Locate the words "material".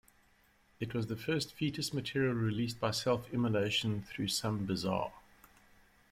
1.93-2.33